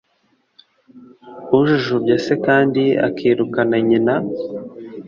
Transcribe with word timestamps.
Ujujubya 1.57 2.15
se 2.25 2.33
kandi 2.45 2.83
akirukana 3.07 3.75
nyina 3.87 4.15